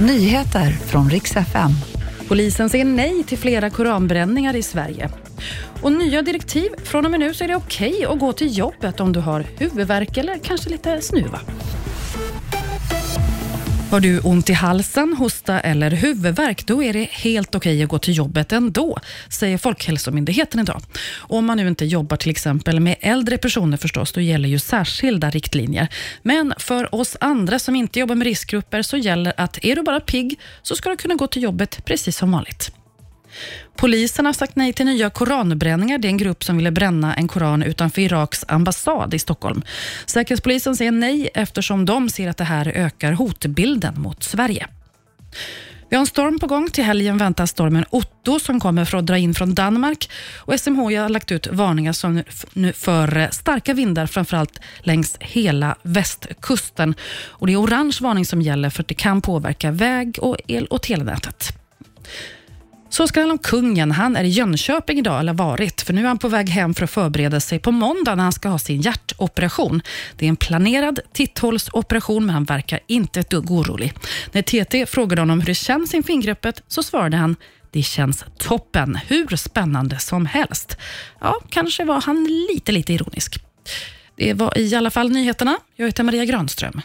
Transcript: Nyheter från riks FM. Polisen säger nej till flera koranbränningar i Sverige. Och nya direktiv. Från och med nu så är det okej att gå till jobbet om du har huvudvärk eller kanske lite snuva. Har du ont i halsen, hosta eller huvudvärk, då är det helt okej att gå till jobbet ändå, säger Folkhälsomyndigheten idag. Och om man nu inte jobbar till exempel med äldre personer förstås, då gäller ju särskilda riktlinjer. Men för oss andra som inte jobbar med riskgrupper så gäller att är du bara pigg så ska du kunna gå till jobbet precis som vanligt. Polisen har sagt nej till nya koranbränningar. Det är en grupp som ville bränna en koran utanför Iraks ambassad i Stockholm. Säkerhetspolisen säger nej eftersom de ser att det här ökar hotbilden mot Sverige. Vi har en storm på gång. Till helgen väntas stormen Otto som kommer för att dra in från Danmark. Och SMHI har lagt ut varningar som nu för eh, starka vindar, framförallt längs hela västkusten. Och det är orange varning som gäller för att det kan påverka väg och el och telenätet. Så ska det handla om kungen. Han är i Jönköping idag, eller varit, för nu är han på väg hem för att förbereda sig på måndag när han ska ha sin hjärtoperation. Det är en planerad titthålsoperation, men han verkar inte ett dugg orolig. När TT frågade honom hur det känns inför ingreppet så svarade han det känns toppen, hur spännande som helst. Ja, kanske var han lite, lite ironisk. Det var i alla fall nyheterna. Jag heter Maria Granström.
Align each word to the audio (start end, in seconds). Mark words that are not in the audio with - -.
Nyheter 0.00 0.70
från 0.70 1.10
riks 1.10 1.36
FM. 1.36 1.70
Polisen 2.28 2.70
säger 2.70 2.84
nej 2.84 3.24
till 3.24 3.38
flera 3.38 3.70
koranbränningar 3.70 4.56
i 4.56 4.62
Sverige. 4.62 5.10
Och 5.82 5.92
nya 5.92 6.22
direktiv. 6.22 6.68
Från 6.84 7.04
och 7.04 7.10
med 7.10 7.20
nu 7.20 7.34
så 7.34 7.44
är 7.44 7.48
det 7.48 7.56
okej 7.56 8.04
att 8.04 8.18
gå 8.18 8.32
till 8.32 8.58
jobbet 8.58 9.00
om 9.00 9.12
du 9.12 9.20
har 9.20 9.44
huvudvärk 9.58 10.16
eller 10.16 10.38
kanske 10.38 10.70
lite 10.70 11.02
snuva. 11.02 11.40
Har 13.90 14.00
du 14.00 14.20
ont 14.20 14.50
i 14.50 14.52
halsen, 14.52 15.12
hosta 15.12 15.60
eller 15.60 15.90
huvudvärk, 15.90 16.66
då 16.66 16.82
är 16.82 16.92
det 16.92 17.04
helt 17.04 17.54
okej 17.54 17.82
att 17.82 17.88
gå 17.88 17.98
till 17.98 18.16
jobbet 18.16 18.52
ändå, 18.52 18.98
säger 19.30 19.58
Folkhälsomyndigheten 19.58 20.60
idag. 20.60 20.82
Och 21.16 21.38
om 21.38 21.46
man 21.46 21.56
nu 21.56 21.68
inte 21.68 21.84
jobbar 21.84 22.16
till 22.16 22.30
exempel 22.30 22.80
med 22.80 22.96
äldre 23.00 23.38
personer 23.38 23.76
förstås, 23.76 24.12
då 24.12 24.20
gäller 24.20 24.48
ju 24.48 24.58
särskilda 24.58 25.30
riktlinjer. 25.30 25.88
Men 26.22 26.54
för 26.58 26.94
oss 26.94 27.16
andra 27.20 27.58
som 27.58 27.76
inte 27.76 28.00
jobbar 28.00 28.14
med 28.14 28.24
riskgrupper 28.24 28.82
så 28.82 28.96
gäller 28.96 29.32
att 29.36 29.64
är 29.64 29.76
du 29.76 29.82
bara 29.82 30.00
pigg 30.00 30.40
så 30.62 30.76
ska 30.76 30.90
du 30.90 30.96
kunna 30.96 31.14
gå 31.14 31.26
till 31.26 31.42
jobbet 31.42 31.84
precis 31.84 32.16
som 32.16 32.32
vanligt. 32.32 32.77
Polisen 33.76 34.26
har 34.26 34.32
sagt 34.32 34.56
nej 34.56 34.72
till 34.72 34.86
nya 34.86 35.10
koranbränningar. 35.10 35.98
Det 35.98 36.08
är 36.08 36.10
en 36.10 36.16
grupp 36.16 36.44
som 36.44 36.56
ville 36.56 36.70
bränna 36.70 37.14
en 37.14 37.28
koran 37.28 37.62
utanför 37.62 38.02
Iraks 38.02 38.44
ambassad 38.48 39.14
i 39.14 39.18
Stockholm. 39.18 39.62
Säkerhetspolisen 40.06 40.76
säger 40.76 40.92
nej 40.92 41.30
eftersom 41.34 41.84
de 41.84 42.08
ser 42.08 42.28
att 42.28 42.36
det 42.36 42.44
här 42.44 42.68
ökar 42.68 43.12
hotbilden 43.12 44.00
mot 44.00 44.22
Sverige. 44.22 44.66
Vi 45.90 45.96
har 45.96 46.00
en 46.00 46.06
storm 46.06 46.38
på 46.38 46.46
gång. 46.46 46.70
Till 46.70 46.84
helgen 46.84 47.18
väntas 47.18 47.50
stormen 47.50 47.84
Otto 47.90 48.38
som 48.38 48.60
kommer 48.60 48.84
för 48.84 48.98
att 48.98 49.06
dra 49.06 49.18
in 49.18 49.34
från 49.34 49.54
Danmark. 49.54 50.10
Och 50.36 50.60
SMHI 50.60 50.94
har 50.94 51.08
lagt 51.08 51.32
ut 51.32 51.46
varningar 51.46 51.92
som 51.92 52.22
nu 52.52 52.72
för 52.72 53.16
eh, 53.16 53.28
starka 53.28 53.74
vindar, 53.74 54.06
framförallt 54.06 54.60
längs 54.78 55.16
hela 55.20 55.76
västkusten. 55.82 56.94
Och 57.26 57.46
det 57.46 57.52
är 57.52 57.60
orange 57.60 57.98
varning 58.00 58.24
som 58.24 58.42
gäller 58.42 58.70
för 58.70 58.82
att 58.82 58.88
det 58.88 58.94
kan 58.94 59.20
påverka 59.20 59.70
väg 59.70 60.18
och 60.20 60.36
el 60.46 60.66
och 60.66 60.82
telenätet. 60.82 61.57
Så 62.98 63.08
ska 63.08 63.20
det 63.20 63.22
handla 63.22 63.32
om 63.32 63.38
kungen. 63.38 63.92
Han 63.92 64.16
är 64.16 64.24
i 64.24 64.28
Jönköping 64.28 64.98
idag, 64.98 65.20
eller 65.20 65.32
varit, 65.32 65.80
för 65.80 65.92
nu 65.92 66.02
är 66.02 66.08
han 66.08 66.18
på 66.18 66.28
väg 66.28 66.48
hem 66.48 66.74
för 66.74 66.84
att 66.84 66.90
förbereda 66.90 67.40
sig 67.40 67.58
på 67.58 67.70
måndag 67.70 68.14
när 68.14 68.22
han 68.22 68.32
ska 68.32 68.48
ha 68.48 68.58
sin 68.58 68.80
hjärtoperation. 68.80 69.82
Det 70.16 70.24
är 70.24 70.28
en 70.28 70.36
planerad 70.36 71.00
titthålsoperation, 71.12 72.26
men 72.26 72.34
han 72.34 72.44
verkar 72.44 72.80
inte 72.86 73.20
ett 73.20 73.30
dugg 73.30 73.50
orolig. 73.50 73.92
När 74.32 74.42
TT 74.42 74.86
frågade 74.86 75.22
honom 75.22 75.40
hur 75.40 75.46
det 75.46 75.54
känns 75.54 75.94
inför 75.94 76.12
ingreppet 76.12 76.62
så 76.68 76.82
svarade 76.82 77.16
han 77.16 77.36
det 77.70 77.82
känns 77.82 78.24
toppen, 78.38 78.98
hur 79.06 79.36
spännande 79.36 79.98
som 79.98 80.26
helst. 80.26 80.76
Ja, 81.20 81.40
kanske 81.48 81.84
var 81.84 82.00
han 82.00 82.46
lite, 82.50 82.72
lite 82.72 82.92
ironisk. 82.92 83.44
Det 84.16 84.34
var 84.34 84.58
i 84.58 84.74
alla 84.74 84.90
fall 84.90 85.10
nyheterna. 85.10 85.56
Jag 85.76 85.86
heter 85.86 86.04
Maria 86.04 86.24
Granström. 86.24 86.80